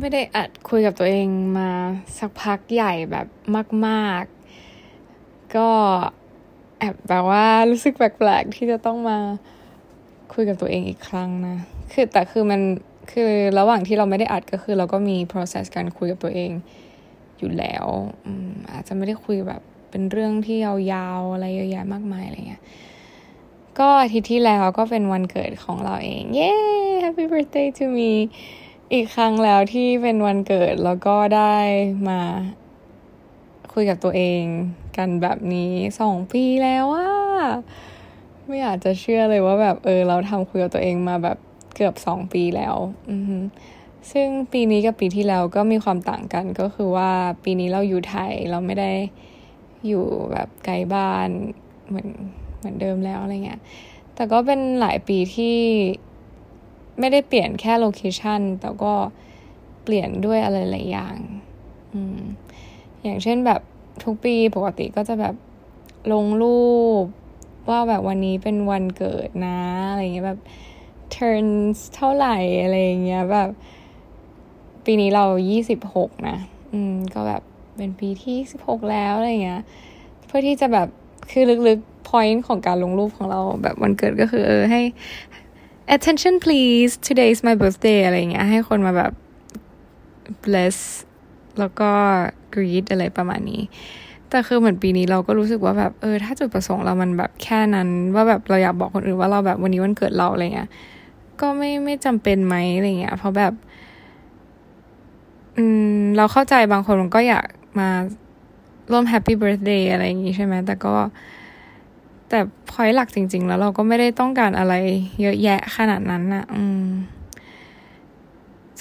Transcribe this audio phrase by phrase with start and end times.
[0.00, 1.70] ไม่ได้อัดคุยกับตัวเองมา
[2.18, 3.26] สักพักใหญ่แบบ
[3.86, 4.24] มาก
[4.88, 5.68] ๆ ก็
[6.78, 9.18] แอบแบบว่ารู้สึกแปลกๆที่จะต้องมา
[10.34, 11.56] คุยกับตัวเองอีกครั้งนะ
[11.92, 12.60] คือแต่คือมัน
[13.12, 16.50] คือระหว่างที่เราไม่ได้อัดก็คือเราก็มี process การคุยกับตัวเอง
[17.38, 17.86] อยู่แล้ว
[18.72, 19.60] อาจจะไม่ได้คุยแบบ
[19.90, 22.62] เป็นเรื่องที่ยาวๆอะไรเยอะแยะมากมายอะไรเงี้ย
[23.78, 26.52] ก็อาทิตย์ที่แล้วก็เป็นวันเกิดของเราเอง เย้
[27.04, 28.12] happy birthday to me
[28.94, 31.56] อีกครั้งแล้วที่เป็นวันเกิดแล้วก็ได้
[32.08, 32.20] มา
[33.72, 34.42] คุยกับตัวเอง
[34.96, 37.10] กันแบบนี้สองปีแล้วว่า
[38.46, 41.38] ไม่อยากจะเชื่อเลยว่าแบบเออ เราทำคุยกับตัวเองมาแบบ
[41.74, 42.76] เกือบสองปีแล้ว
[43.10, 43.22] อือ
[44.12, 47.10] ซึ่งปีนี้กับปีที่แล้วก็มีความต่างกันก็คือว่า
[47.44, 48.92] ปีนี้เราอยู่ไทยเราไม่ได้
[49.86, 51.28] อยู่แบบไกลบ้าน
[51.88, 52.08] เหมือน
[52.58, 53.60] เหมือนเดิมแล้วอะไรเงี้ย
[54.14, 55.56] แต่ก็เป็นหลายปีที่
[56.98, 58.94] ไม่ได้เปลี่ยนแค่โลเคชันแต่ก็
[59.84, 61.16] เปลี่ยนด้วยอะไรหลายอย่าง
[61.94, 62.20] อืม
[63.02, 63.60] อย่างเช่นแบบ
[64.04, 65.34] ทุกปีปกติก็จะแบบ
[66.12, 66.70] ลงรู
[67.02, 67.04] ป
[67.68, 69.58] ว่าแบบวันนี้เป็นวันเกิดนะ
[69.90, 70.40] อะไรเงี้ยแบบ
[71.14, 73.50] turns เท่าไหร่อะไรเงี้ยแบบ
[74.84, 76.36] ปีนี้เรายี่สิบหกนะ
[76.72, 77.42] อืม ก็แบบ
[77.76, 79.62] เป็นปีที่สิบหกแล้วอะไรเงี้ย
[80.26, 80.88] เพื่อที่จะแบบ
[81.30, 84.80] คือลึกๆ point ของการลงรูปของเราแบบวันเกิดก็คือ เออให้
[85.96, 89.12] attention please today is my birthday อะไรเงี้ย ให้คนมาแบบ
[90.44, 90.78] bless
[91.58, 91.90] แล้วก็
[92.54, 93.62] greet อะไรประมาณนี้
[94.30, 100.68] แต่คือเหมือนปีนี้เราก็รู้สึกว่าแบบ เออ ถ้าจุดประสงค์เรามันแบบแค่นั้น ว่าแบบเราอยากบอกคนอื่นว่าเราแบบวันนี้วันเกิดเราอะไรเงี้ย
[101.40, 103.52] ก็ไม่ไม่จำเป็นไหมอะไรเงี้ย เพราะแบบ
[105.56, 105.64] อื
[105.98, 107.44] ม เราเข้าใจบางคนมันก็อยาก
[107.78, 107.88] มา
[108.90, 110.94] ร่วมแฮปปี้เบิร์ a เดย์อะไรอย่างงี้ใช่ไหม แต่ก็
[112.30, 114.74] แต่พอยหลักจริง ๆ แล้วเราก็ไม่ได้ต้องการอะไร
[115.20, 116.86] เยอะแยะขนาดนั้นนะอืม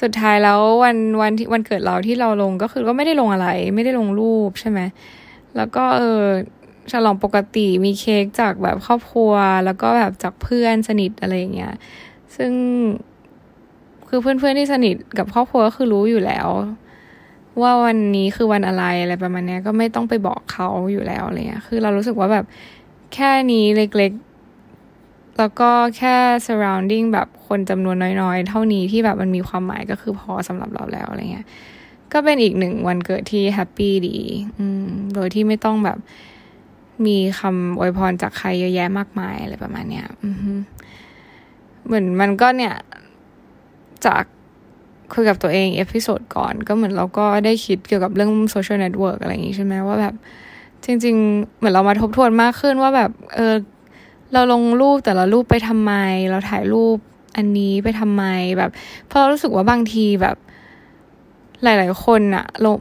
[0.01, 4.79] สุดท้ายแล้ววันวันที่วันเกิดเราที่เราลงก็คือก็ไม่ได้ลงอะไร ไม่ได้ลงรูปใช่ไหม
[5.55, 6.23] แล้วก็เออ
[6.91, 9.33] ฉลองปกติมีเค้กจากแบบครอบครัว
[9.65, 11.73] แล้วก็แบบจากเพื่อนสนิทอะไรอย่างเงี้ย
[12.35, 12.51] ซึ่ง
[14.07, 16.47] คือเพื่อนๆที่สนิทกับครอบครัวก็คือรู้อยู่แล้ว
[17.61, 22.45] ว่าวันนี้คือวันอะไรอะไรประมาณนี้ก็ไม่ต้องไปบอกเขาอยู่แล้วอะไรเงี้ย คือเรารู้สึกว่าแบบ
[23.13, 26.15] แค่นี้เล็กๆ แล้วก็แค่
[26.45, 31.47] surrounding แบบคนจำนวนน้อยๆ เท่านี้ที่แบบมันมีความหมายก็คือพอสำหรับเราแล้วอะไรเงี้ย
[32.13, 34.17] ก็เป็นอีกหนึ่งวันเกิดที่แฮปปี้ดี
[34.59, 35.97] อืม โดยที่ไม่ต้องแบบ
[37.05, 40.05] มีคำอวยพรจากใครเยอะแยะมากมายอะไรประมาณเนี้ย
[41.85, 42.73] เหมือนมันก็เนี่ย
[44.05, 44.23] จาก
[45.13, 50.15] คุยกับตัวเอง episode ก่อน ก็เหมือนเราก็ได้คิดเกี่ยวกับเรื่องโซเชียลเน็ตเวิร์กอะไรอย่างงี้ใช่ไหมว่าแบบ
[50.85, 53.55] จริง ๆ เหมือนเรามาทบทวนมากขึ้นว่าแบบ เออ
[54.33, 55.93] เราลงรูปแต่ละรูปไปทำไม
[56.29, 56.97] เราถ่ายรูป
[57.37, 58.23] อันนี้ไปทำไม
[58.57, 58.71] แบบ
[59.07, 60.35] เพราะเรารู้สึกว่าบางทีแบบ
[61.63, 62.75] หลาย ๆ คนอะลง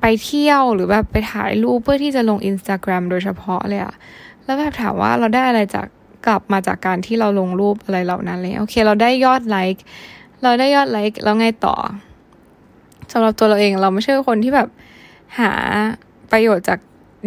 [0.00, 3.94] ไปเที่ยวหรือแบบไปถ่ายรูปเพื่อที่จะลงอินสตาแกรมโดยเฉพาะเลยอะ
[4.44, 5.86] แล้วแบบถามว่าเราได้อะไรจาก
[6.26, 9.84] กลับมาจากการที่เราลงรูปอะไรเหล่านั้นเลยโอเค เราได้ยอดไลค์
[10.42, 11.76] เราได้ยอดไลค์แล้วไงต่อ
[13.12, 14.68] สำหรับตัวเราเองเราไม่ใช่คนที่แบบ
[15.38, 15.52] หา
[16.32, 16.78] ประโยชน์จาก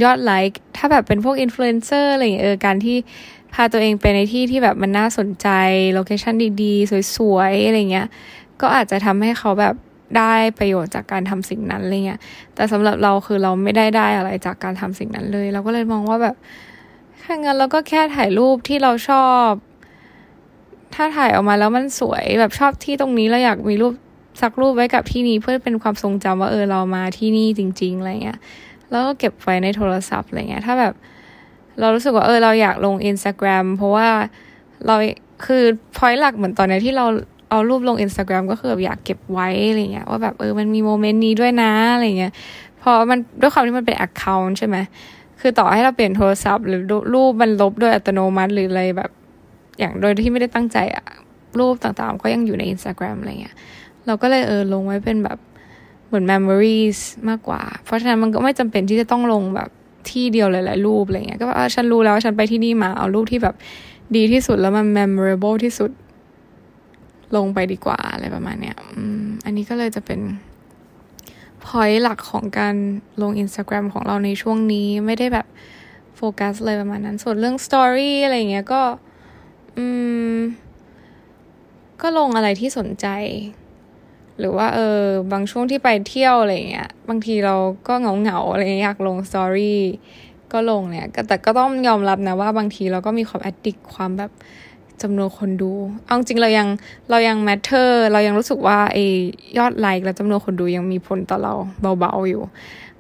[0.04, 2.98] ยอดไลค์ถ้าแบบเป็นพวกอินฟลูเอนเซอร์อะไรอย่างเงี้ยเออการที่
[3.54, 5.48] พาตัวเองไปในที่ที่แบบมันน่าสนใจ
[5.94, 8.08] location ดีๆ สวยๆ อะไรเงี้ย
[8.62, 9.76] ก็อาจจะทำให้เขาแบบ
[10.18, 12.20] ได้ประโยชน์จากการทำสิ่งนั้นอะไรเงี้ย
[12.56, 16.36] แต่สำหรับเราคือเราไม่ได้ได้อะไรจากการทำสิ่งนั้นเลย เราก็เลยมองว่าแบบ
[17.20, 19.50] แค่งั้นเราก็แค่ถ่ายรูปที่เราชอบ
[20.96, 23.94] ถ้าถ่ายออกมาแล้วมันสวยแบบชอบที่ตรงนี้แล้วอยากมีรูป
[24.42, 28.40] สักรูปไว้กับที่นี้เพื่อเป็นความทรงจำว่าเออเรามาที่นี่จริง ๆอะไรเงี้ย
[28.92, 30.94] แล้วก็เก็บไว้ในโทรศัพท์อะไรเงี้ยถ้าแบบ
[31.80, 34.08] เรารู้สึกว่าเออเราอยากลงอินสตาแกรมเพราะว่า
[34.88, 34.96] เรา
[35.46, 35.64] คือ
[35.98, 37.06] point หลักเหมือนตอนนี้ที่เรา
[37.50, 42.34] เอารูปลงอินสตาแกรมก็คือแบบอยากเก็บไว้อะไรเงี้ยว่าแบบเออมันมี moment นี้ด้วยนะอะไรเงี้ย
[42.82, 44.78] พอมันด้วยความที่มันเป็นแอคเคาท์ใช่ไหม
[45.40, 46.82] คือต่อให้เราเปลี่ยนโทรศัพท์ หรือ
[47.14, 49.12] รูปมันลบโดยอัตโนมัติหรืออะไรแบบ
[49.80, 51.06] อย่างโดยที่ไม่ได้ตั้งใจอะ
[51.60, 53.56] รูปต่างๆ ก็ยังอยู่ใน Instagram อะไรเงี้ย
[54.06, 55.38] เราก็เลยเออลงไว้เป็นแบบ
[56.10, 59.70] เหมือน memories มากกว่า เพราะฉะนั้นมันก็ไม่จำเป็นที่จะต้องลงแบบ
[60.10, 63.56] ที่เดียวหลายๆรูปอะไรเงี้ยก็ว่าฉันรู้แล้วฉันไปที่นี่มาเอารูปที่แบบ
[64.16, 65.92] ดีที่สุดแล้วมัน memorable ที่สุด
[67.36, 70.20] ลงไปดีกว่าอะไรประมาณเนี้ยอืมอันนี้ก็เลยจะเป็น
[71.66, 72.76] point หลักของการ
[73.22, 75.48] ลง Instagram ของเราในช่วงนี้ไม่ได้แบบ
[76.16, 78.82] โฟกัสเลยประมาณนั้น ส่วนเรื่อง story อะไรเงี้ยก็
[79.78, 79.86] อื
[80.36, 80.38] ม
[82.02, 83.08] ก็ลงอะไรที่สนใจ
[84.40, 85.02] หรือว่าเออ
[85.32, 87.56] บางช่วงที่ไปเที่ยวอะไรเงี้ยบางทีเรา
[87.88, 89.82] ก็เหงาเหงาอะไรอยากลง story
[90.54, 94.32] ก็ลงเนี่ยแต่ก็ต้องยอมรับนะว่าบางทีเราก็มีความ addict ความแบบ
[95.02, 95.72] จำนวนคนดู
[96.06, 96.68] เอาจริงเรายัง
[97.10, 98.98] เรายัง matter เรายังรู้สึกว่าไอ
[99.58, 101.54] ยอดไลค์และจำนวนคนดูยังมีผลต่อเรา
[102.00, 102.44] เบาๆอยู่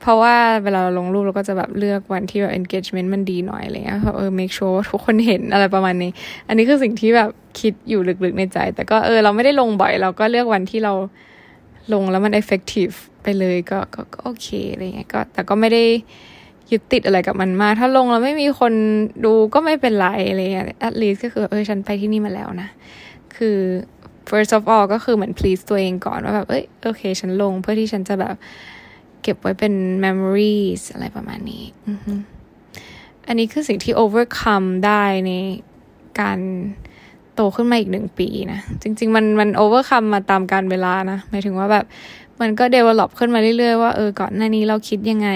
[0.02, 6.12] เพราะว่าเวลาเราลงรูปเราก็จะแบบเลือกวันที่แบบ engagement มันดีหน่อยอะไรเงี้ยเออ make sure ว่าทุกคนเห็นอะไรประมาณนี้
[6.48, 10.94] อันนี้คือสิ่งที่แบบคิดอยู่ลึกๆในใจ แต่ก็เออเราไม่ได้ลงบ่อยเราก็เลือกวันที่เรา
[11.94, 13.80] ลงแล้วมัน effective ไปเลยก็
[14.14, 15.84] ก็โอเคอะไรเงี้ยก็แต่ก็ไม่ได้
[16.72, 18.74] ยึดติดอะไรกับมันมาก ถ้าลงแล้วไม่มีคน
[19.26, 22.70] ดูก็ไม่เป็นไรอะไรเงี้ย at least ก็คือเออฉันไปที่นี่มาแล้วนะ
[23.36, 23.58] คือ
[24.30, 28.36] first of all ก็คือเหมือน please ตัวเองก่อนว่าแบบเอ้ยโอเค ฉันลงเพื่อที่ฉันจะแบบ
[29.22, 29.74] เก็บไว้เป็น
[30.06, 31.64] memories อะไรประมาณนี้
[33.28, 35.32] อันนี้คือสิ่งที่ overcome ได้ใน
[36.20, 36.40] การ
[37.42, 41.86] โตขึ้นมาอีกหนึ่งปีนะ จริง ๆ มันมัน overcome มมาตามการเวลานะ หมายถึงว่าแบบ
[42.42, 45.30] มันก็ develop ขึ้นมาเรื่อยๆว่าเออก่อนหน้านี้เราคิดยังไง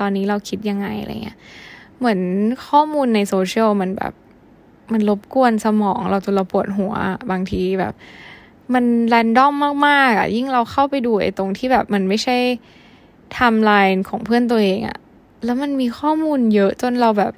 [0.00, 1.38] ตอนนี้เราคิดยังไงอะไรเงี้ย
[1.98, 2.20] เหมือน
[2.68, 4.12] ข้อมูลในโซเชียลมันแบบ
[4.92, 6.94] มันรบกวนสมองเราจนเราปวดหัว
[7.30, 7.94] บางทีแบบ
[8.74, 9.54] มัน random
[9.86, 12.36] มากๆอะยิ่งเราเข้าไปดูไอ้ตรงที่แบบมันไม่ใช่
[13.32, 14.98] ไทม์ไลน์ของเพื่อนตัวเองอะ
[15.44, 17.32] แล้วมันมีข้อมูลเยอะจนเราแบบ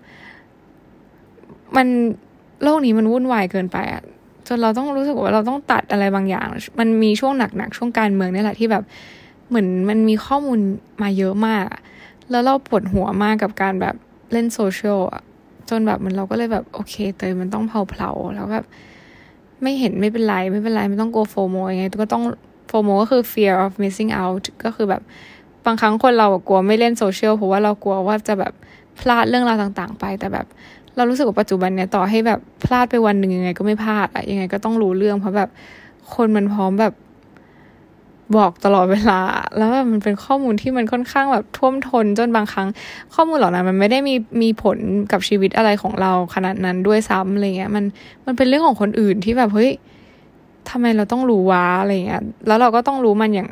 [1.76, 1.88] มัน
[2.62, 4.02] โลกนี้มันวุ่นวายเกินไปอะ
[4.46, 6.46] จนเราต้องรู้สึกว่าเราต้องตัดอะไรบางอย่าง
[6.78, 8.84] มันมีช่วงหนักๆช่วงการเมืองนี่แหละที่แบบ
[9.48, 10.58] เหมือนมันมีข้อมูล
[11.02, 11.64] มาเยอะมาก
[12.30, 13.94] แล้วเราปวดหัวมากกับการแบบ
[14.32, 15.22] เล่นโซเชียลอะ
[15.70, 18.64] จนแบบมันเราก็เลยแบบโอเคเตยมันต้องเพลาๆแล้วแบบ
[19.62, 22.24] ไม่เห็นไม่เป็นไรไม่เป็นไรไม่ต้องกลัว FOMO ยังไงก็ต้อง
[22.68, 25.02] FOMO ก็คือ fear of missing out ก็คือแบบ
[25.64, 28.52] บางครั้งคนเรากลัวไม่เล่นโซเชียลเพราะว่าเรากลัวว่าจะแบบ
[29.00, 30.46] พลาดเรื่องราวต่าง ๆ ไป แต่แบบ
[30.98, 35.48] เรารู้สึกว่าปัจจุบันเนี่ยต่อให้แบบพลาดไปวันหนึ่งยังไงก็ไม่พลาดอะยังไงก็ต้องรู้เรื่องเพราะแบบ
[36.14, 36.94] คนมันพร้อมแบบ
[38.36, 39.20] บอกตลอดเวลา
[39.56, 42.68] แล้วแบบมันเป็นข้อมูลที่มันค่อนข้างแบบท่วมทนจนบางครั้ง
[43.14, 44.78] ข้อมูลเหล่านั้นมันไม่ได้มีมีผล
[45.12, 47.84] กับชีวิตอะไรของเราขนาดนั้นด้วยซ้ำอะไรเงี้ยมัน
[48.26, 49.70] มันเป็นเรื่องของคนอื่นที่แบบเฮ้ย
[50.70, 53.48] ทำไมเราต้องรู้วะอะไรเงี้ยแล้วเราก็ต้องรู้มันอย่าง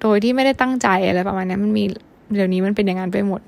[0.00, 1.84] โดยที่ไม่ได้ตั้งใจอะไรประมาณนี้มันมี
[2.34, 3.40] เดี๋ยวนี้มันเป็นอย่างนั้นไปหมด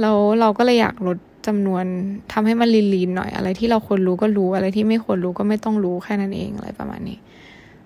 [0.00, 1.84] แล้วเราก็เลยอยากลด จำนวน
[2.32, 7.18] ทำให้มันลีนลีนหน่อยอะไรที่เราควรรู้ก็รู้อะไรที่ไม่ควรรู้ก็ไม่ต้องรู้แค่นั้นเองอะไรประมาณนี้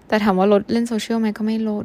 [0.08, 1.84] แต่ถามว่าลดเล่นโซเชียลไหมก็ไม่ลด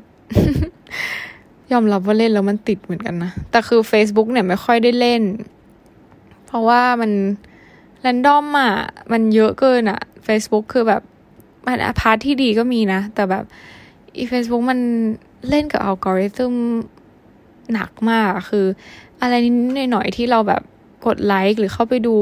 [1.71, 5.21] ยอมรับว่าเล่นแล้วมันติดเหมือนกันนะ แต่คือ Facebook เนี่ยไม่ค่อยได้เล่น
[6.45, 7.11] เพราะว่ามัน
[8.01, 8.73] random อะ
[9.11, 11.01] มันเยอะเกินอะ Facebook คือแบบ
[11.67, 13.43] มัน part ที่ดีก็มีนะ แต่แบบ
[14.17, 14.79] อีเฟซบุ๊กมัน
[15.49, 16.53] เล่นกับอัลกอริทึม
[17.73, 18.65] หนักมากคือ
[19.21, 19.49] อะไรนิ
[19.85, 20.61] ดหน่อยที่เราแบบ
[21.05, 22.15] กดไลค์หรือเข้าไปดู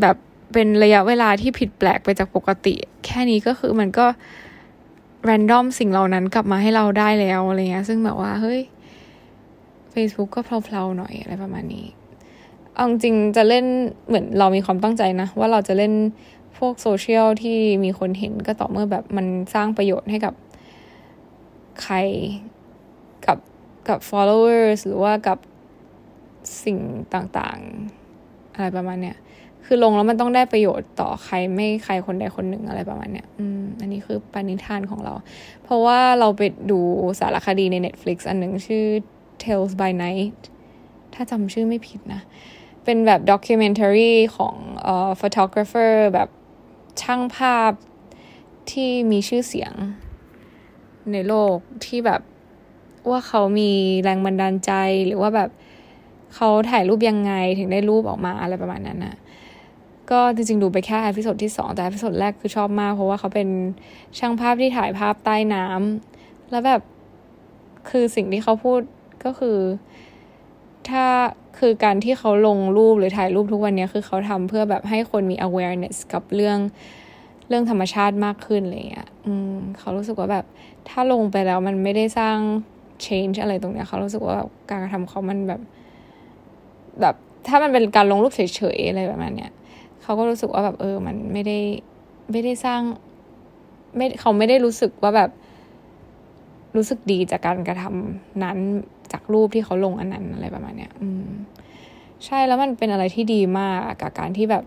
[0.00, 0.16] แบบ
[0.52, 2.74] เป็นระยะเวลาที่ผิดแปลกไปจากปกติ
[3.04, 4.06] แค่นี้ก็คือมันก็
[5.24, 8.60] แรนดอมสิ่งเหล่านั้นกลับมาให้เราได้แล้วอะไรเงี้ยซึ่งแบบว่า เฮ้ย
[9.94, 11.86] Facebook ก็เพลาๆหน่อยอะไรประมาณนี้
[12.74, 13.64] เอาจริงจะเล่น
[14.06, 15.92] เหมือนเรามีความตั้งใจนะ ว่าเราจะเล่น
[16.58, 20.34] พวกโซเชียลที่มีคนเห็นก็ต่อเมื่อแบบมันสร้างประโยชน์ให้กับ
[21.82, 21.96] ใคร
[23.26, 23.38] กับ
[23.88, 25.38] กับ followers หรือว่ากับ
[26.64, 26.78] สิ่ง
[27.14, 29.16] ต่างๆ อะไรประมาณเนี้ย
[29.64, 35.14] คือลงแล้วมันต้องได้ประโยชน์ต่อใครไม่ใครคนใดคนหนึ่งอะไรประมาณเนี้ยอืมอันนี้คือปณิธานของเรา
[35.64, 36.80] เพราะว่าเราไปดู
[37.20, 38.84] สารคดีใน Netflix อันหนึ่งชื่อ
[39.42, 40.40] Tales by Night
[41.14, 42.20] ถ้าจำชื่อไม่ผิดนะ
[42.84, 46.28] เป็นแบบด็อกิเมนทารีของเอ่อฟอโตกราฟเฟอร์แบบ
[47.02, 47.72] ช่างภาพ
[48.70, 49.72] ที่มีชื่อเสียง
[51.12, 51.56] ในโลก
[51.86, 52.22] ที่แบบ
[53.10, 53.70] ว่าเขามี
[54.02, 54.72] แรงบันดาลใจ
[55.06, 55.50] หรือว่าแบบ
[56.34, 59.16] เขาถ่ายรูปยังไงถึงได้รูปออกมาอะไรประมาณนั้นนะ
[60.10, 63.48] ก็จริงๆดูไปแค่ episode ที่สองแต่ episode แรกคือชอบมาก เพราะว่าเขาเป็น
[64.18, 66.80] ช่างภาพที่ถ่ายภาพใต้น้ำแล้วแบบ
[67.90, 68.80] คือสิ่งที่เขาพูด
[69.24, 69.58] ก็คือ
[70.88, 71.04] ถ้า
[71.58, 76.58] คือการที่เขาลงรูปหรือถ่ายรูปทุกวันนี้คือเขาทำเพื่อแบบให้คนมี awareness กับเรื่อง
[77.48, 80.44] เรื่องธรรมชาติมากขึ้นอะไรเงี้ยอืมเขารู้สึกว่าแบบ
[80.88, 82.38] ถ้าลงไปแล้วมันไม่ได้สร้าง
[83.06, 84.36] change อะไรตรงเนี้ยเขารู้สึกว่า
[84.70, 85.60] การกระทำเขามันแบบ
[87.00, 87.14] แบบ
[87.48, 88.40] ถ้ามันเป็นการลงรูปเฉ
[88.76, 89.52] ยๆอะไรแบบนั้นเนี่ย
[90.02, 91.58] เขาก็รู้สึกว่าแบบเออ มันไม่ได้
[92.30, 92.80] ไม่ได้สร้าง
[93.96, 95.30] ไม่เขาไม่ได้รู้สึกว่าแบบ
[96.76, 98.58] รู้สึกดีจากการกระทำนั้น
[99.12, 101.28] จากรูปที่เขาลงอันนั้นอะไรประมาณเนี้ย อืม
[102.24, 104.64] ใช่แล้วมันเป็นอะไรที่ดีมากกับการที่แบบ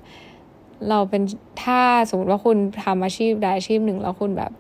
[0.90, 1.22] เราเป็น
[1.64, 4.52] ถ้าสมมติว่าคุณทำอาชีพใดอาชีพหนึ่งแล้วคุณแบบ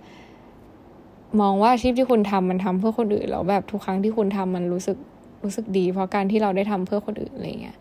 [1.42, 4.98] มองว่าอาชีพที่คุณทำมันทำเพื่อคนอื่นแล้วแบบทุกครั้งที่คุณทำมันรู้สึก
[5.46, 7.78] รู้สึกดี เพราะการที่เราได้ทำเพื่อคนอื่นอะไรเงี้ย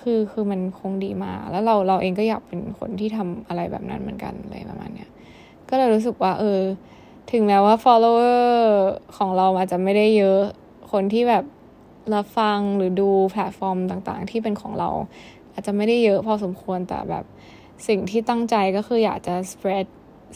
[0.00, 5.10] คือคือมันคงดีมากแล้วเราเราเองก็อยากเป็นคนที่ทำอะไรแบบนั้นเหมือนกันอะไรประมาณเนี้ย
[5.68, 6.60] ก็เลยรู้สึกว่า เออ
[7.32, 8.40] ถึงแม้ว่า follower
[9.16, 10.42] ของเราอาจจะไม่ได้เยอะ
[10.92, 11.44] คนที่แบบ
[12.14, 14.90] รับฟังหรือดูแพลตฟอร์มต่างๆ ที่เป็นของเรา
[15.52, 17.24] อาจจะไม่ได้เยอะพอสมควรแต่แบบ
[17.88, 19.86] สิ่งที่ตั้งใจก็คืออยากจะ spread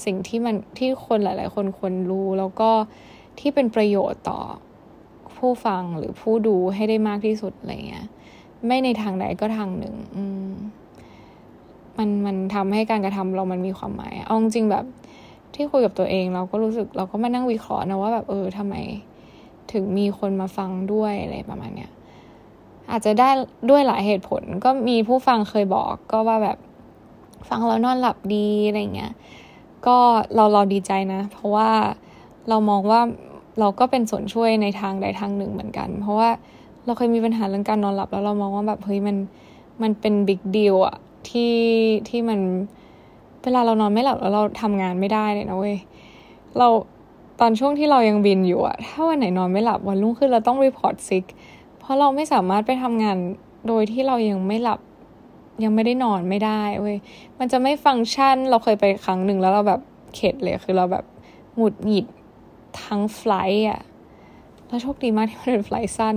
[0.04, 2.70] สิ่งที่มันที่คนหลาย ๆ คนควรรู้ แล้วก็
[3.40, 4.40] ที่เป็นประโยชน์ต่อ
[5.40, 8.06] ผู้ฟังหรือผู้ดูให้ได้มากที่สุดอะไรเงี้ย
[8.66, 10.50] ไม่ในทางใดก็ทางหนึ่ง อืม
[11.98, 14.84] มันมันทำให้การกระทำเรามันมีความหมายเอาจริงแบบ
[15.54, 18.74] ที่คุยกับตัวเอง เราก็รู้สึกเราก็มานั่งวิเคราะห์นะว่าแบบเออทำไม
[19.72, 21.90] ถึงมีคนมาฟังด้วยอะไรประมาณเนี้ย
[22.90, 23.30] อาจจะได้
[23.70, 26.58] ด้วยหลายเหตุผล ก็มีผู้ฟังเคยบอก ก็ว่าแบบ
[27.48, 29.12] ฟังแล้วนอนหลับดีอะไรเงี้ย
[29.86, 29.96] ก็
[30.34, 31.70] เราเราดีใจนะ เพราะว่า
[32.48, 33.00] เรามองว่า
[33.58, 36.30] เราก็เป็นส่วนช่วยในทางใดทางหนึ่งเหมือนกัน เพราะว่า
[36.84, 39.16] เราเคยมีปัญหาเรื่องการนอนหลับ แล้วเรามองว่าแบบเฮ้ยมัน
[39.82, 40.96] มันเป็น big deal อะ
[41.28, 41.54] ที่
[42.08, 42.40] ที่มัน
[43.42, 45.76] เวลาเรานอนไม่หลับแล้วเราทำงานไม่ได้เลยนะเว้ย
[46.58, 46.68] เรา
[47.40, 51.24] ตอนช่วงที่เรายังบินอยู่อะถ้าวันไหนนอนไม่หลับวันรุ่งขึ้นเราต้อง report sick
[51.78, 53.16] เพราะเราไม่สามารถไปทำงาน
[53.68, 54.80] โดยที่เรายังไม่หลับ
[55.64, 56.96] ยังไม่ได้นอนไม่ได้เว้ย
[57.38, 59.80] มันจะไม่ฟังก์ชัน เราเคยไปครั้งหนึ่งแล้วเราแบบ
[60.14, 61.04] เข็ดเลยคือเราแบบ
[61.56, 62.06] หงุดหงิด
[62.84, 63.80] ทั้งไฟล์อะ
[64.66, 66.16] แล้วโชคดีมากที่มันเป็นไฟล์สั้น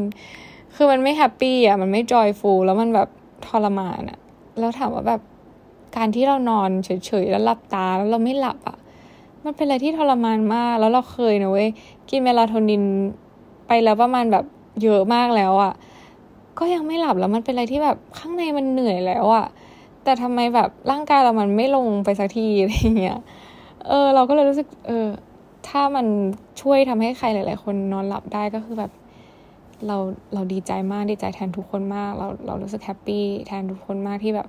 [0.76, 3.10] คือมันไม่แฮปปี้อะมันไม่จอยฟูลแล้วมันแบบ
[3.48, 4.20] ทรมานอะ
[4.60, 5.22] แล้วถามว่าแบบ
[5.96, 8.78] การที่เรานอนเฉยๆแล้วหลับตาแล้วเราไม่หลับอะ่ะ
[9.44, 11.68] มันเป็นอะไรที่ทรมานมาก แล้วเราเคยนะเว้ย
[12.10, 12.84] กินเมลาโทนิน
[13.68, 14.46] ไปแล้วประมาณแบบ
[14.84, 15.74] เยอะมากแล้วอะ่ะ
[16.60, 19.46] ก็ยังไม่หลับแล้วมันเป็นอะไรที่แบบข้างในมันเหนื่อยแล้วอะ่ะ
[20.04, 23.20] แต่ทำไมแบบร่างกายเรามันไม่ลงไปสักทีอะไรเงี้ย
[23.88, 25.08] เออ เราก็เลยรู้สึก เออ
[25.68, 26.06] ถ้ามัน
[26.62, 28.92] ช่วยทำให้ใครหลาย ๆ คนนอนหลับได้ก็คือแบบ
[29.88, 29.98] เรา
[30.34, 34.48] เราดีใจมากดีใจแทนทุกคนมาก เราเรารู้สึก happy แทนทุกคนมากที่แบบ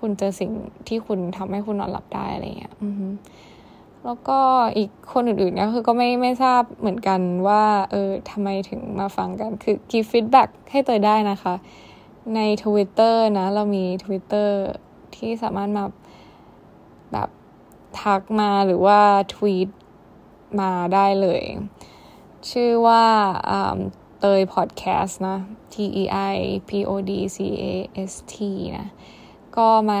[0.00, 0.50] คุณเจอสิ่ง
[0.88, 2.94] ที่คุณทำให้คุณนอนหลับได้อะไรเงี้ยอือ
[4.04, 4.40] แล้วก็
[4.76, 11.54] อีกคนอื่นๆก็คือก็ไม่ไม่ทราบเหมือนกันว่าเออทำไมถึงมาฟังกัน คือ give feedback ให้เตยได้นะคะ
[12.34, 14.48] ใน Twitter นะ เรามี Twitter
[15.16, 15.84] ที่สามารถมา
[17.12, 17.28] แบบ
[18.00, 18.98] ทักมาหรือว่า
[19.34, 19.68] ทวีต
[20.60, 21.42] มาได้เลย
[22.50, 23.02] ชื่อว่า
[24.20, 25.38] เตยพอดแคสต์นะ
[25.72, 26.36] T E I
[26.68, 27.64] P O D C A
[28.10, 28.34] S T
[28.78, 28.88] นะ
[29.56, 30.00] ก็มา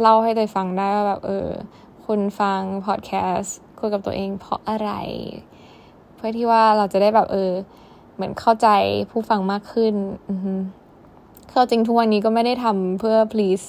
[0.00, 1.48] เล่าให้เตยฟังได้ว่าแบบ เออ
[2.06, 4.90] คุณฟังพอดแคสต์คุยกับตัวเองเพราะอะไร
[6.14, 7.52] เพื่อที่ว่าเราจะได้แบบ เออ
[8.14, 8.68] เหมือนเข้าใจ
[9.10, 9.94] ผู้ฟังมากขึ้น
[10.28, 10.40] อือ
[11.50, 13.66] คือจริงทุกวันนี้ก็ไม่ได้ทำเพื่อ please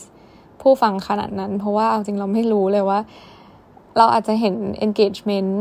[0.61, 2.99] ผู้ฟังขนาดนั้น เพราะว่าเอาจริงเราไม่รู้เลยว่า
[3.97, 5.51] เราอาจจะเห็น engagement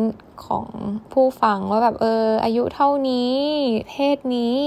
[0.47, 0.67] ของ
[1.13, 3.35] ผู้ฟังว่าแบบเออ อายุเท่านี้
[3.89, 4.59] เพศนี้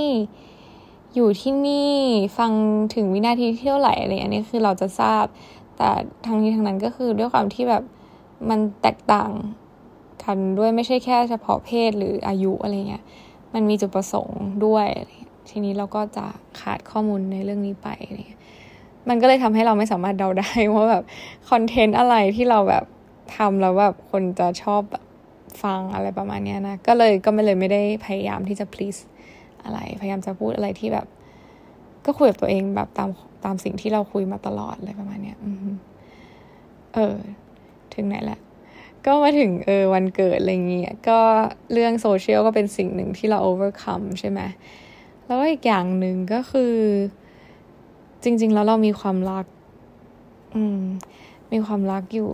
[1.15, 1.93] อยู่ที่นี่
[2.37, 2.51] ฟัง
[2.95, 5.25] ถึงวินาทีเที่ยวไหลอะไรอันนี้คือเราจะทราบ
[5.77, 5.89] แต่
[6.25, 7.83] ทางนี้ทางนั้นก็คือด้วยความที่แบบ
[8.49, 9.31] มันแตกต่าง
[10.23, 13.03] กันด้วยไม่ใช่แค่เฉพาะเพศหรืออายุอะไรเงี้ย
[13.53, 14.87] มันมีจุดประสงค์ด้วย
[15.49, 16.25] ทีนี้เราก็จะ
[16.59, 17.87] ขาดข้อมูลในเรื่องนี้ไป
[18.27, 18.39] เนี่ย
[19.09, 21.03] มันก็เลยทำให้เราไม่สามารถเดาได้ว่าแบบ
[21.49, 22.85] คอนเทนต์อะไรที่เราแบบ
[23.35, 25.03] ทำแล้วแบบคนจะชอบแบบ
[25.63, 29.01] ฟังอะไรประมาณนี้นะ ก็เลยก็ไม่เลยไม่ได้พยายามที่จะ please
[29.63, 31.07] อะไร พยายามจะพูดอะไรที่แบบ
[32.05, 33.09] ก็คุยกับตัวเองแบบตาม
[33.45, 35.37] ตามสิ่งที่เราคุยมาตลอดอะไรประมาณเนี้ย
[36.93, 37.15] เออ
[37.93, 38.39] ถึงไหนละ
[39.05, 41.19] ก็มาถึงเออวันเกิดอะไรเงี้ย ก็
[41.73, 44.39] เรื่องโซเชียลก็เป็นสิ่งหนึ่งที่เรา overcome ใช่ไหม
[45.25, 46.75] แล้วอีกอย่างหนึ่งก็คือ
[48.23, 49.45] จริง ๆ แล้วเรามีความรัก
[50.55, 50.81] อืม
[51.51, 52.31] มีความรักอยู่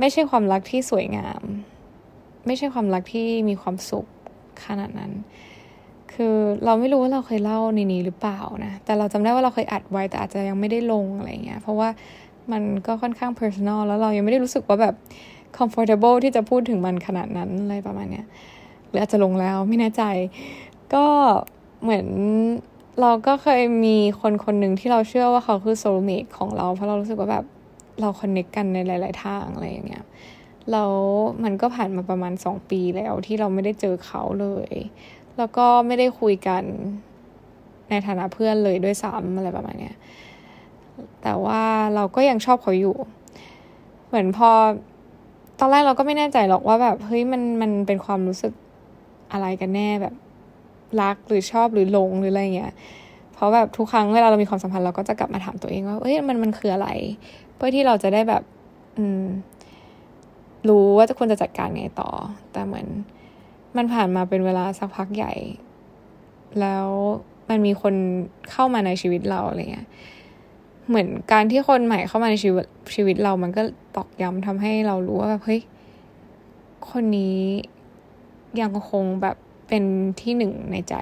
[0.00, 1.42] ไม่ใช่ความรักที่สวยงาม
[2.46, 4.06] ไม่ใช่ความรักที่มีความสุข
[4.66, 5.12] ขนาดนั้น
[6.12, 6.34] คือ
[6.64, 11.88] เราไม่รู้ว่าเราเคยเล่าในนี้หรือเปล่านะ แต่เราจำได้ว่าเราเคยอัดไว้แต่อาจจะยังไม่ได้ลงอะไรเงี้ย เพราะว่า
[12.52, 14.94] มันก็ค่อนข้าง personal แล้วเรายังไม่ได้รู้สึกว่าแบบ
[15.58, 18.26] comfortable ที่จะพูดถึงมันขนาดนั้นอะไรประมาณเนี้ย
[18.88, 20.02] หรืออาจจะลงแล้วไม่แน่ใจ
[20.94, 21.06] ก็
[21.82, 22.06] เหมือน
[23.00, 27.44] เราก็เคยมีคนคนหนึ่งที่เราเชื่อว่าเขาคือ soulmate ของเรา เพราะเรารู้สึกว่าแบบ
[28.00, 30.04] เราคอนเน็กกันในหลาย ๆ ทางอะไรอย่างเงี้ย
[30.72, 30.92] แล้ว
[31.44, 34.72] มันก็ผ่านมาประมาณสองปีแล้วที่เราไม่ได้เจอเขาเลย
[35.38, 36.62] แล้วก็ไม่ได้คุยกัน
[37.90, 39.94] ในฐานะเพื่อนเลยด้วยซ้ำอะไรประมาณเนี้ย
[41.22, 41.62] แต่ว่า
[41.94, 42.96] เราก็ยังชอบเขาอยู่
[44.08, 44.50] เหมือนพอ
[45.60, 48.52] ตอนแรกเราก็ไม่แน่ใจหรอกว่าแบบเฮ้ยมันมันเป็นความรู้สึก
[49.32, 50.14] อะไรกันแน่แบบ
[51.02, 52.72] รักหรือชอบหรือหลงหรืออะไรเงี้ย
[53.32, 56.88] เพราะแบบทุกครั้งเวลาเรามีความสัมพันธ์เราก็จะกลับมาถามตัวเองว่าเอ้ยมันมันคืออะไร
[57.56, 58.42] เพื่อที่เราจะได้แบบ
[58.98, 59.24] อืม
[60.68, 62.10] รู้ว่าจะควรจะจัดการไงต่อ
[62.52, 62.86] แต่เหมือน
[63.76, 65.32] มันผ่านมาเป็นเวลาสักพักใหญ่
[66.60, 66.86] แล้ว
[67.48, 67.94] มันมีคน
[68.50, 69.86] เข้ามาในชีวิตเราอะไรเงี้ย
[70.88, 73.62] เหมือนการที่คนใหม่เข้ามาในชีวิตชีวิตเรามันก็
[73.96, 75.60] ตอกย้ำทำให้เรารู้ว่าแบบเฮ้ย
[76.90, 77.40] คนนี้
[78.60, 79.36] ยังคงแบบ
[79.68, 79.84] เป็น
[80.20, 80.94] ที่หนึ่งในใจ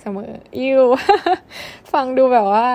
[0.00, 0.82] เสมอ ew
[1.92, 2.66] ฟังดูแบบว่า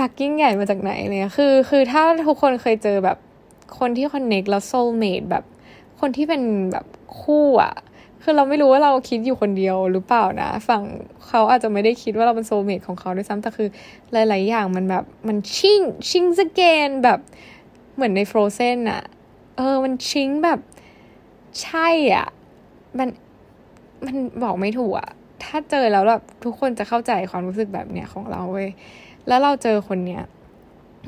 [0.00, 3.18] รักยิ่งใหญ่มาจากไหนเนี่ยคือ คือถ้าทุกคนเคยเจอแบบ
[3.78, 5.44] คนที่ connect แล้ว soulmate แบบ
[6.00, 6.86] คนที่เป็นแบบ
[7.20, 7.74] คู่อะ
[8.22, 10.82] คือเราไม่รู้ว่าเราคิดอยู่คนเดียวหรือเปล่านะ ฝั่ง
[11.26, 13.68] เขาอาจจะไม่ได้คิดว่าเราเป็น soulmate ของเขาด้วยซ้ำแต่คือ
[14.12, 15.80] หลาย ๆ อย่างมันแบบมัน jinx
[16.10, 17.18] jinx again แบบ
[17.94, 19.02] เหมือนใน Frozen อะ
[19.56, 20.58] เออ มันชิงแบบ
[21.62, 22.26] ใช่อะ
[22.98, 23.08] มัน
[24.06, 25.10] มันบอกไม่ถูกอะ
[25.44, 28.70] ถ้าเจอแล้วแบบทุกคนจะเข้าใจความรู้สึกแบบเนี้ยของเราเว้ย
[29.28, 30.22] แล้วเราเจอคนเนี้ย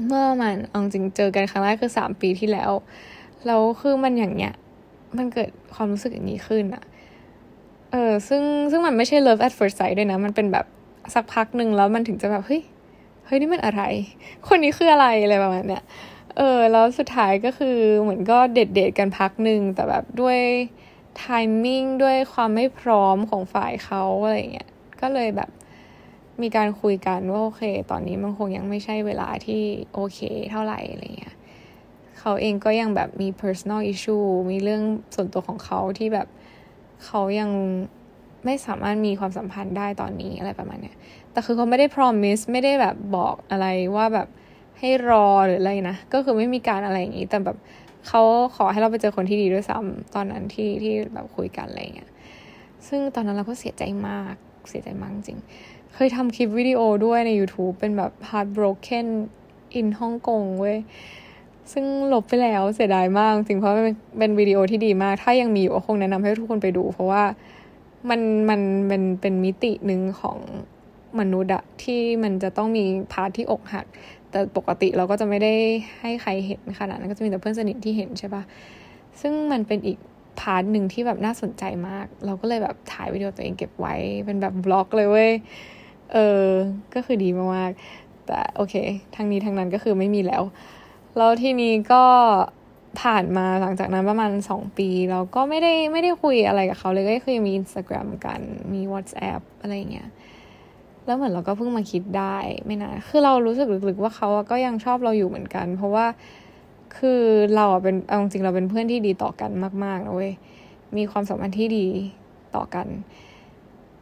[0.06, 2.70] เมื่อมันเอาจริงเจอกันครั้งแรกคือสามปีที่แล้ว
[3.46, 4.52] แล้วคือมันอย่างเนี้ย
[5.16, 6.84] มันเกิดความรู้สึกอย่างนี้ขึ้นอะ
[7.92, 10.66] เออซึ่งซึ่งมันไม่ใช่ love at first sight ด้วยนะ มันเป็นแบบ
[11.14, 12.62] สักพักหนึ่งแล้วมันถึงจะแบบ เฮ้ย
[13.26, 13.82] เฮ้ย นี่มันอะไร
[14.48, 15.82] คนนี้คืออะไร อะไรประมาณเนี้ย
[16.36, 20.38] เออ แล้วสุดท้ายก็คือเหมือนก็เด็ดเดทกันพักหนึ่งแต่แบบด้วย
[21.16, 21.24] ไท
[21.62, 24.68] มิ่งด้วยความไม่พร้อมของฝ่ายเขาอะไรเงี้ย
[25.00, 25.50] ก็เลยแบบ
[26.42, 29.62] มีการคุยกันว่าโอเค ตอนนี้มันคงยังไม่ใช่เวลาที่
[29.94, 31.34] โอเคเท่าไหร่อะไรเงี้ย
[32.18, 34.82] เขาเองก็ยังแบบมี personal issue มีเรื่อง
[35.14, 36.28] ส่วนตัวของเขาที่แบบ
[37.04, 37.50] เขายัง
[38.44, 40.96] ไม่สามารถมีความสัมพันธ์ได้ตอนนี้อะไรประมาณเนี้ย
[41.32, 44.28] แต่คือเขาไม่ได้ promise ไม่ได้แบบบอกอะไรว่าแบบ
[44.78, 47.56] ให้รอหรืออะไรนะ ก็คือไม่มีการอะไรอย่างนี้ แต่แบบ
[48.08, 48.22] เขา
[48.56, 52.10] ขอให้เราไปเจอคนที่ดีด้วยซ้ำตอนนั้นที่ที่แบบคุยกันอะไรเงี้ย
[52.88, 54.34] ซึ่งตอนนั้นเราก็เสียใจมาก
[54.70, 55.40] เสียใจมากจริง
[55.94, 59.06] เคยทำคลิปวิดีโอด้วยใน YouTube เป็นแบบ heartbroken
[59.78, 60.76] in ฮ่องกงเว้ย
[61.72, 67.22] ซึ่งลบไปแล้วเสียดายมากจริงเพราะเป็นเป็นวิดีโอที่ดีมาก ถ้ายังมีอยู่ก็คงแนะนำให้ทุกคนไปดู เพราะว่า
[68.10, 68.20] มัน
[68.50, 70.38] มันเป็นเป็นมิติหนึ่งของ
[71.18, 73.86] มนุษย์อะที่มันจะต้องมี part ที่อกหัก
[74.30, 75.54] แต่ปกติเราก็จะไม่ได้
[76.00, 78.42] ให้ใครเห็นขนาดนั้นก็จะมีแต่เพื่อนสนิทที่เห็นใช่ปะ
[79.20, 79.98] ซึ่งมันเป็นอีก
[80.40, 83.94] part หนึ่งที่แบบน่าสนใจมาก เราก็เลยแบบถ่ายวิดีโอตัวเองเก็บไว้
[84.26, 85.32] เป็นแบบ vlog เลยเว้ย
[86.14, 86.48] เออ
[86.94, 88.74] ก็คือดีมากๆ แต่โอเค
[89.14, 90.42] ทางนี้ทางนั้นก็คือไม่มีแล้ว
[91.16, 92.04] แล้วทีนี้ก็
[93.00, 98.40] ผ่านมาหลังจากนั้นประมาณสองปี เราก็ไม่ได้ไม่ได้คุยอะไรกับเขาเลยก็คือมี Instagram กัน
[98.72, 100.08] มี WhatsApp อะไรเงี้ย
[101.06, 106.06] แล้วเหมือนเราก็เพิ่งมาคิดได้ไม่นานคือเรารู้สึกลึกๆว่าเขาก็ยังชอบเราอยู่เหมือนกัน เพราะว่า
[106.98, 107.22] คือ
[107.56, 109.50] เราเป็นเอาจริงเราเป็นเพื่อนที่ดีต่อกัน
[109.84, 110.32] มากๆนะเว้ย
[110.96, 111.86] มีความสัมพันธ์ที่ดี
[112.56, 112.86] ต่อกัน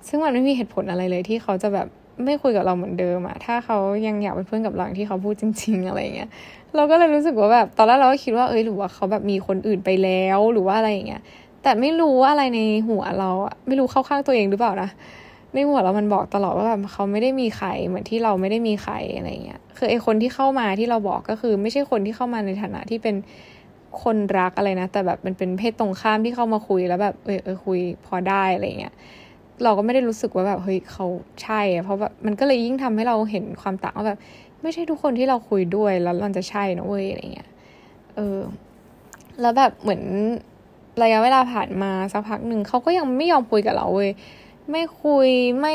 [0.08, 1.88] ซึ่งมันไม่มีเหตุผลอะไรเลยที่เขาจะแบบ
[2.24, 6.30] ไม่คุยกับเราเหมือนเดิมอะถ้าเขายังอยากเป็นเพื่อนกับเราที่เขาพูดจริง ๆ อะไรเงี้ย
[6.74, 11.22] เราก็เลยรู้สึกว่าแบบตอนแรกเราก็คิดว่าเอ้ยหรือว่าเขาแบบมีคนอื่นไปแล้วหรือว่าอะไรอย่างเงี้ย
[11.62, 14.90] แต่ไม่รู้ว่าอะไรในหัวเราอะไม่รู้เข้าข้างตัวเองหรือเปล่านะ
[15.54, 23.16] ในหัวเรามันบอกตลอดว่าแบบเขาไม่ได้มีใครเหมือนที่เราไม่ได้มีใครอะไรเงี้ย คือไอคนที่เข้ามาที่เราบอกก็คือไม่ใช่คนที่เข้ามาในฐานะที่เป็น
[24.02, 28.94] คนรักอะไรนะ แต่แบบมันเป็นเพศตรงข้ามที่เข้ามาคุยแล้วแบบเออเออคุยพอได้อะไรเงี้ย
[29.62, 31.06] เราก็ไม่ได้รู้สึกว่าแบบเฮ้ยเขา
[31.42, 34.18] ใช่ เพราะแบบมันก็เลยยิ่งทำให้เราเห็นความต่างว่าแบบ
[34.62, 37.50] ไม่ใช่ทุกคนที่เราคุยด้วยแล้วมันจะใช่นะเว้ยอะไรเงี้ย
[38.14, 38.38] เออ
[39.40, 40.02] แล้วแบบเหมือน
[41.02, 44.10] ระยะเวลาผ่านมาสักพักหนึ่งเขาก็ยังไม่ยอมคุยกับเราเว้ย
[44.70, 45.28] ไม่คุย
[45.60, 45.74] ไม่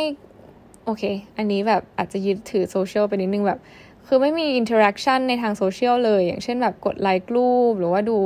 [0.85, 1.03] โอเค
[1.37, 3.59] อันนี้แบบอาจจะยึดถือโซเชียลไปนิดนึงแบบ
[4.07, 8.19] คือไม่มี interaction ในทางโซเชียลเลย อย่างเช่นแบบกดไลค์รูป หรือว่าดู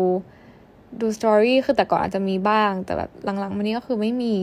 [1.02, 4.36] ดู story คือแต่ก่อนอาจจะมีบ้าง แต่แบบหลังๆมานี้ก็คือไม่มี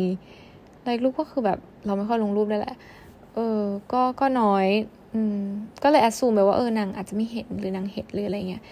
[0.89, 2.77] ไลค์รูปก็คือแบบเราไม่ค่อยลงรูปได้แหละ
[3.35, 3.61] เออ
[3.93, 4.67] ก็ก็น้อย
[5.15, 5.41] อืม
[5.83, 8.63] ก็เลย assume ไปว่าเออนางอาจจะไม่เห็นหรือนางเห็นหรืออะไรเงี้ย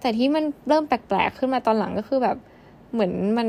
[0.00, 2.36] แต่ที่มันเริ่มแปลกๆขึ้นมาตอนหลังก็คือแบบ
[2.92, 3.48] เหมือนมัน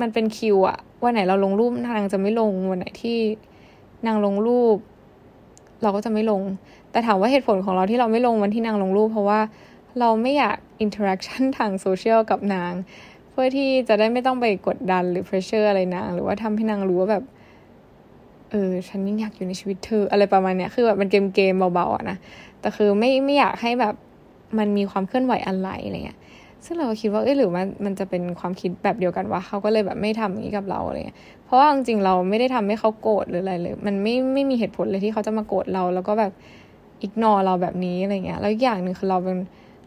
[0.00, 3.18] มันเป็นคิวอะวันไหนเราลงรูปนางจะไม่ลงวันไหนที่
[4.06, 4.76] นางลงรูป
[5.82, 6.42] เราก็จะไม่ลง
[6.90, 9.40] แต่ถามว่าเหตุผลของเราที่เราไม่ลงวันที่นางลงรูป เพราะว่า
[10.00, 12.72] เราไม่อยาก interaction ทางโซเชียลกับนาง
[13.30, 17.24] เพื่อที่จะได้ไม่ต้องไปกดดันหรือ pressure อะไรนาง หรือว่าทำให้นางรู้ว่าแบบ
[18.52, 22.16] เออฉันยังอยากอยู่ในชีวิตเธอ อะไรประมาณเนี้ยคือแบบมันเกมเกมเบาๆอะนะ
[22.60, 23.94] แต่คือไม่ไม่อยากให้แบบ
[24.58, 26.18] มันมีความเคลื่อนไหวอะไรอะไรเงี้ย
[26.64, 36.32] ซึ่งเราก็คิดว่าเอ้ยหรือมันมันจะเป็นความคิดแบบเดียวกันวะเขาก็เลยแบบไม่ทำอย่างนี้กับเราอะไรเงี้ยเพราะว่าจริงๆเราไม่ได้ทำให้เขาโกรธหรืออะไรเลย มันไม่ไม่มีเหตุผลเลยที่เขาจะมาโกรธเรา แล้วก็แบบ
[37.02, 39.36] อิกนอเราแบบนี้อะไรเงี้ย แล้วอีกอย่างหนึ่งคือเราเป็น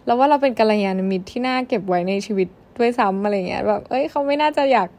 [0.05, 2.47] เราว่าเราเป็นกัลยาณมิตรที่น่าเก็บไว้ในชีวิต
[2.77, 4.89] ด้วยซ้ำอะไรเงี้ยแบบเอ้ยเขาไม่น่าจะอยาก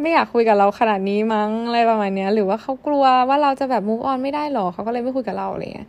[0.00, 5.88] ไม่อยากคุยกับเราขนาดนี้มั้งอะไรประมาณเนี้ย หรือว่าเขากลัวว่าเราจะแบบมุกออนไม่ได้หรอเขาก็เลยไม่คุยกับเราอะไรเงี้ย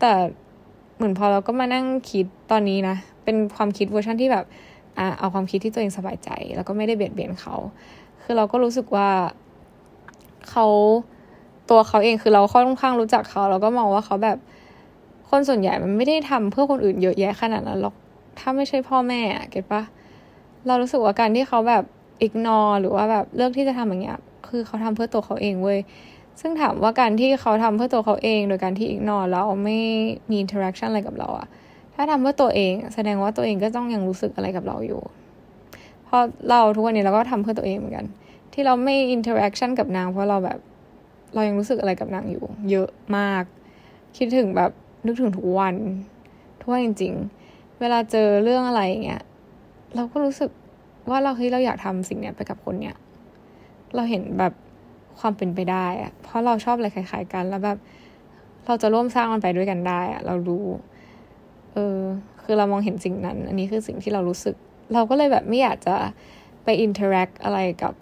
[0.00, 0.12] แต่
[0.96, 4.44] เหมือนพอเราก็มานั่งคิดตอนนี้นะ เป็นความคิดเวอร์ชันที่แบบ
[4.98, 7.54] อะเอาความคิดที่ตัวเองสบายใจ แล้วก็ไม่ได้เบียดเบียนเขา
[8.22, 9.08] คือเราก็รู้สึกว่า
[10.50, 10.66] เขา
[11.70, 14.38] ตัวเขาเองคือเราค่อนข้างรู้จักเขาเราก็มองว่าเขาแบบ
[15.30, 17.94] คนส่วนใหญ่มันไม่ได้ทำเพื่อคนอื่นเยอะแยะขนาดนั้นหรอก
[18.38, 19.82] ถ้าไม่ใช่พ่อแม่get ปะ
[20.66, 21.84] เรารู้สึกว่าการที่เขาแบบ
[22.22, 25.78] ignore หรือว่าแบบเลือกที่จะทำอย่างเงี้ย คือเขาทำเพื่อตัวเขาเองเว้ย
[26.40, 29.78] ซึ่งถามว่าการที่เขาทำเพื่อตัวเขาเองโดยการที่ ignore แล้วไม่
[30.30, 31.46] มี interaction อะไรกับเราอะ
[31.94, 35.00] ถ้าทำเพื่อตัวเอง แสดงว่าตัวเองก็ต้องยังรู้สึกอะไรกับเราอยู่
[36.04, 38.06] เพราะเราทุกวันนี้เราก็ทำเพื่อตัวเองเหมือนกัน
[38.52, 40.58] ที่เราไม่ interaction กับนางเพราะเราแบบ
[41.34, 43.44] เรายังรู้สึกอะไรกับนางอยู่ เยอะมาก
[44.16, 44.70] คิดถึงแบบ
[45.06, 45.74] นึกถึงทุกวัน
[46.60, 47.12] ทุกวันจริง
[47.46, 49.22] ๆ เวลาเจอเรื่องอะไรอย่างเงี้ย
[49.94, 50.50] เราก็รู้สึก
[51.10, 52.96] ว่าเราเฮ้ยเราอยากทำสิ่งเนี้ยไปกับคนเนี้ย
[53.94, 54.52] เราเห็นแบบ
[55.20, 57.78] ความเป็นไปได้อะเพราะเราชอบอะไรคล้ายๆกัน แล้วแบบ
[58.66, 60.66] เราจะร่วมสร้างมันไปด้วยกันได้อะเรารู้
[61.72, 61.98] เออ
[62.42, 64.54] คือเรามองเห็นสิ่งนั้น อันนี้คือสิ่งที่เรารู้สึก
[64.94, 65.94] เราก็เลยแบบไม่อยากจะ
[66.64, 67.92] ไป interact อะไรกับ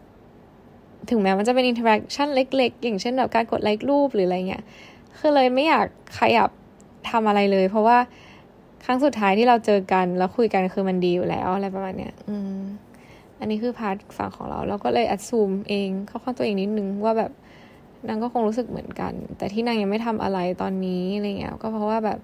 [1.11, 4.64] ถึงแม้มันจะเป็น interaction เล็ก ๆ อย่างเช่นแบบการกดไลค์รูปหรืออะไรเงี้ย
[5.19, 5.87] คือเลยไม่อยาก
[6.21, 6.51] ขยับ
[7.11, 7.99] ทำอะไรเลย เพราะว่า
[8.85, 12.61] ครั้งสุดท้ายที่เราเจอกันแล้วคุยกันคือมันดีอยู่แล้วอะไรประมาณเนี้ย อืม
[13.40, 17.33] อันนี้คือพาร์ทฝั่งของเรา เราก็เลยอัดซูมเองเข้าข้อตัวเองนิดนึงว่าแบบ
[18.09, 22.18] นางก็คงรู้สึกเหมือนกัน แต่ที่นางยังไม่ทำอะไรตอนนี้อะไรเงี้ยก็เพราะว่าแบบ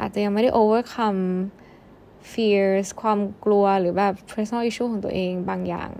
[0.00, 1.22] อาจจะยังไม่ได้ overcome
[2.32, 5.90] fears ความกลัวหรือแบบ personal issue ของตัวเองบางอย่าง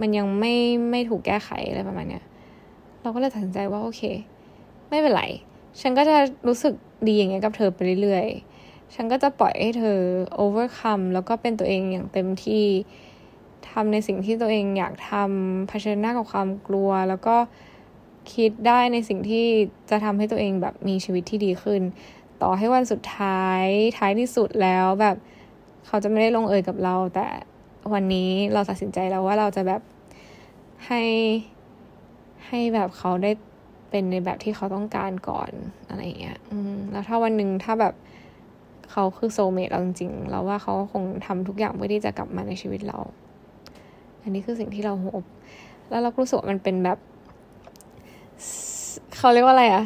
[0.00, 0.54] มันยังไม่
[0.90, 2.24] ไม่ถูกแก้ไขอะไรประมาณเนี้ย
[3.02, 4.02] เราก็เลยตัดสินใจว่าโอเค
[4.88, 5.22] ไม่เป็นไร
[5.80, 6.16] ฉันก็จะ
[6.46, 6.74] รู้สึก
[7.08, 9.98] ดีอย่างเงี้ยกับเธอไปเรื่อยๆ ฉันก็จะปล่อยให้เธอ
[10.44, 12.64] overcome แล้วก็เป็นตัวเองอย่างเต็มที่
[13.70, 17.36] ทำในสิ่งที่ตัวเองอยากทำเผชิญหน้ากับความกลัว แล้วก็
[18.34, 19.46] คิดได้ในสิ่งที่
[19.90, 21.82] จะทำให้ตัวเองแบบมีชีวิตที่ดีขึ้น
[22.42, 23.64] ต่อให้วันสุดท้าย
[23.98, 25.16] ท้ายที่สุดแล้วแบบ
[25.86, 27.26] เขาจะไม่ได้ลงเอยกับเรา แต่
[27.92, 29.82] วันนี้เราตัดสินใจแล้วว่าเราจะแบบ
[30.86, 31.02] ให้
[32.46, 33.30] ให้แบบเขาได้
[33.90, 35.50] เป็นในแบบที่เขาต้องการก่อน
[35.88, 37.94] อะไรอย่างเงี้ย อืม แล้วถ้าวันหนึ่งถ้าแบบ
[38.90, 42.98] เขาคือโซเมตเราจริงๆ เราว่าเขาคงทำทุกอย่างเพื่อที่จะกลับมาในชีวิตเรา
[44.26, 45.24] อันนี้คือสิ่งที่เราโฮป
[45.88, 46.98] แล้วเรารู้สึกว่ามันเป็นแบบ
[49.16, 49.84] เขาเรียกว่าอะไรอะ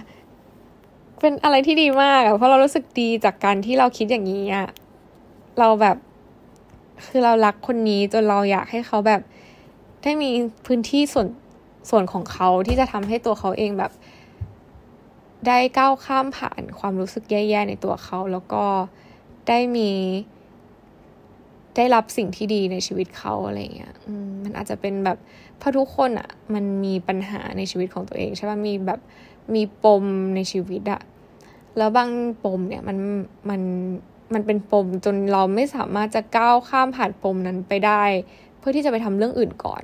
[1.20, 4.68] เป็นอะไรที่ดีมากอะเพราะเรารู้สึกดีจากการที่เราคิดอย่างนี้อะ
[5.58, 5.96] เราแบบ
[7.06, 9.20] คือเรารักคนนี้จนเราอยากให้เขาแบบ
[10.02, 10.30] ได้มี
[10.66, 11.28] พื้นที่ส่วน
[11.90, 13.92] ส่วนของเขาที่จะทำให้ตัวเขาเองแบบ
[15.46, 18.64] ได้ก้าวข้ามผ่านความรู้สึกแย่ๆในตัวเขา แล้วก็
[19.48, 19.90] ได้มี
[21.76, 23.94] ได้รับสิ่งที่ดีในชีวิตเขาอะไรเงี้ย
[24.44, 25.18] มันอาจจะเป็นแบบ
[25.58, 29.00] เพราะทุกคนอะ่ะ มันมีปัญหาในชีวิตของตัวเองใช่ป่ะมีแบบ
[29.54, 30.04] มีปม
[30.36, 31.00] ในชีวิตอะ
[31.78, 32.10] แล้วบาง
[32.44, 32.96] ปมเนี่ยมัน
[33.50, 33.60] มัน
[34.34, 38.04] มันเป็นปมจนเราไม่สามารถจะก้าวข้ามผ่านปมนั้นไปได้
[38.58, 39.82] เพื่อที่จะไปทำเรื่องอื่นก่อน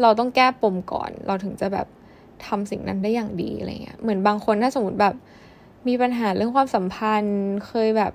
[0.00, 1.86] เราต้องแก้ปมก่อน เราถึงจะแบบ
[2.46, 5.14] ทำสิ่งนั้นได้อย่างดีอะไรเงี้ยเหมือนบางคนถ้าสมมติแบบ
[5.88, 8.12] มีปัญหาเรื่องความสัมพันธ์ เคยแบบ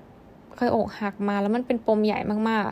[0.58, 2.18] เคยอกหักมา แล้วมันเป็นปมใหญ่
[2.48, 2.62] มาก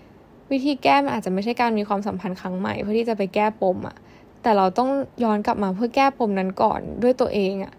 [0.00, 3.96] ๆ วิธีแก้มันอาจจะไม่ใช่การมีความสัมพันธ์ครั้งใหม่เพื่อที่จะไปแก้ปมอะ
[4.42, 4.90] แต่เราต้อง
[5.24, 7.72] ย้อนกลับมาเพื่อแก้ปมนั้นก่อนด้วยตัวเองอะ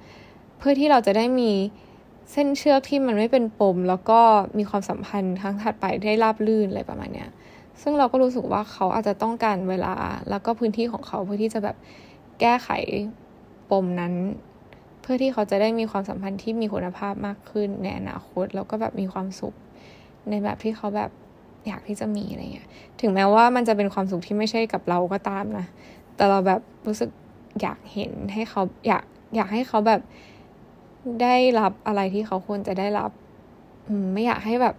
[0.57, 1.51] เพื่อที่เราจะได้มี
[2.31, 4.19] เส้นเชือกที่มันไม่เป็นปม แล้วก็
[4.57, 7.29] มีความสัมพันธ์ครั้งถัดไปได้ราบลื่นอะไรประมาณเนี้ย
[7.81, 9.93] ซึ่งเราก็รู้สึกว่าเขาอาจจะต้องการเวลา
[10.29, 11.75] แล้วก็พื้นที่ของเขาเพื่อที่จะแบบ
[12.39, 12.69] แก้ไข
[13.71, 14.13] ปมนั้น
[15.09, 19.53] พื่อที่เขาจะได้มีความสัมพันธ์ที่มีคุณภาพมากขึ้นในอนาคต แล้วก็แบบมีความสุข
[20.29, 21.11] ในแบบที่เขาแบบ
[21.67, 22.67] อยากที่จะมีอะไรเงี้ย
[23.01, 25.65] ถึงแม้ว่ามันจะเป็นความสุขที่ไม่ใช่กับเราก็ตามนะ
[26.15, 27.09] แต่เราแบบรู้สึก
[27.61, 29.03] อยากเห็นให้เขาอยาก
[29.35, 30.01] อยากให้เขาแบบ
[31.21, 33.11] ได้รับอะไรที่เขาควรจะได้รับ
[34.13, 34.75] ไม่อยากให้แบบ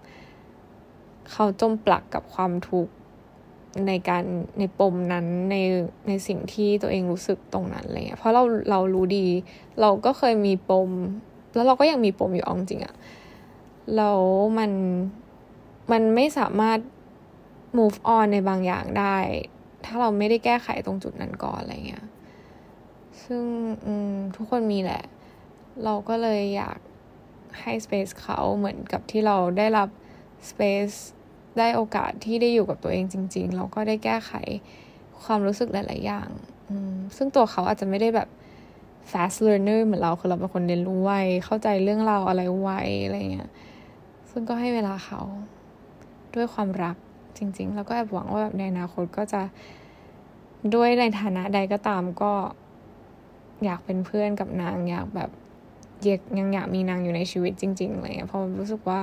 [1.33, 2.93] เขาจมปลักกับความทุกข์
[3.87, 4.25] ในการ
[4.59, 5.57] ในปมนั้นใน
[6.09, 9.27] ในสิ่งที่ตัวเองรู้สึกตรงนั้นอะไรเงี้ยเพราะเราเรารู้ดี
[9.81, 10.91] เราก็เคยมีปม
[11.55, 12.95] แล้วเราก็ยังมีปมอยู่อองจริงอะ
[13.97, 14.21] แล้ว
[14.59, 14.71] มัน
[15.93, 16.79] มันไม่สามารถ
[17.79, 19.17] move on ในบางอย่างได้
[19.85, 22.07] ถ้าเราไม่ได้แก้ไขตรงจุดนั้นก่อนอะไรเงี้ย
[23.23, 23.45] ซึ่ง
[24.37, 25.05] ทุกคนมีแหละ
[25.85, 26.79] เราก็เลยอยาก
[27.61, 29.89] ให้ space เขาเหมือนกับที่เราได้รับ
[30.51, 30.97] space
[31.59, 34.33] ได้โอกาสที่ได้อยู่กับตัวเองจริง ๆ แล้วก็ได้แก้ไข
[35.25, 36.29] ความรู้สึกหลาย ๆ อย่าง
[37.17, 38.29] ซึ่งตัวเขาอาจจะไม่ได้แบบ
[39.11, 41.13] fast learner เหมือนเราคือเราเป็นคนเรียนรู้ไว
[41.45, 42.71] เข้าใจเรื่องราวอะไรไว
[43.05, 43.51] อะไรเงี้ย
[44.31, 45.21] ซึ่งก็ให้เวลาเขา
[46.35, 46.97] ด้วยความรัก
[47.39, 49.43] จริง ๆ แล้วก็แอบหวังว่าแบบในอนาคตก็จะ
[50.75, 52.33] ด้วยในฐานะใดก็ตามก็
[53.65, 55.31] อยากเป็นเพื่อนกับนางอยากแบบ
[56.39, 59.01] ยังอยากมีนางอยู่ในชีวิตจริง ๆเงี้ยเพราะรู้สึกว่า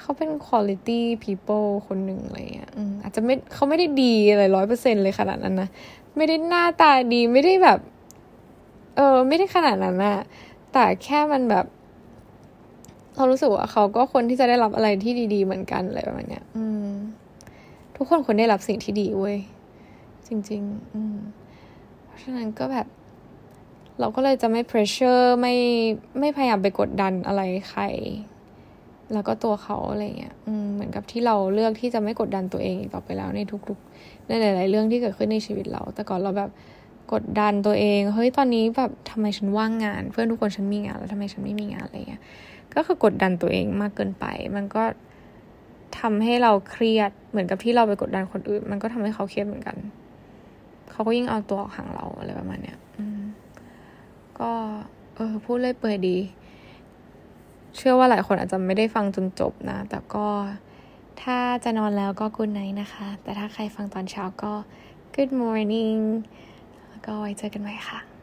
[0.00, 5.68] เขาเป็น quality people คนหนึ่งอะไรเงี้ยอาจจะไม่เขาไม่ได้ดีอะไรร้อยเปอร์เซ็นเลยขนาดนั้นนะ
[6.16, 7.78] ไม่ได้หน้าตาดีไม่ได้แบบ
[8.96, 10.16] เออ ไม่ได้ขนาดนั้นนะ
[10.72, 11.66] แต่แค่มันแบบ
[13.16, 16.90] เรารู้สึกว่าเขาก็คนที่จะได้รับอะไรที่ดี ๆ เหมือนกันอะไรประมาณเนี้ย อืม
[17.96, 19.38] ทุกคนควรได้รับสิ่งที่ดีเว้ย
[20.26, 21.16] จริง ๆ อืม
[22.04, 22.86] เพราะฉะนั้นก็แบบ
[24.00, 25.54] เราก็เลยจะไม่ pressure ไม่
[26.18, 27.82] ไม่พยายามไปกดดันอะไรใคร
[29.14, 30.34] แล้วก็ตัวเขาอะไรเงี้ย
[30.74, 36.50] เหมือนกับที่เราเลือกที่จะไม่กดดันตัวเองอีกต่อไปแล้วในทุกๆในหลาย ๆ เรื่องที่เกิดขึ้นในชีวิตเรา แต่ก่อนเราแบบ
[37.12, 42.22] กดดันตัวเอง เฮ้ย ตอนนี้แบบทำไมฉันว่างงาน เพื่อนทุกคนฉันมีงาน แล้วทำไมฉันไม่มีงานอะไรเงี้ย
[42.74, 44.24] ก็คือกดดันตัวเองมากเกินไป
[44.56, 44.82] มันก็
[45.98, 49.76] ทำให้เราเครียด เหมือนกับที่เราไปกดดันคนอื่น มันก็ทำให้เขาเครียดเหมือนกัน
[50.90, 53.22] เขาก็ยิ่งเอาตัวห่างเราอะไรประมาณเนี้ย อืม
[54.40, 54.50] ก็
[55.14, 56.16] เออ พูดเลยเปื่อยดี
[57.76, 60.26] เชื่อว่าหลายคนอาจจะไม่ได้ฟังจนจบนะ แต่ก็
[61.22, 64.52] ถ้าจะนอนแล้วก็กุนไนนะคะ แต่ถ้าใครฟังตอนเช้าก็
[65.14, 66.00] good morning
[67.06, 68.13] ก็ไว้เจอกันใหม่ค่ะ